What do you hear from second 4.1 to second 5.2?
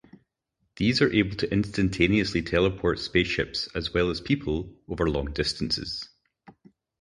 people over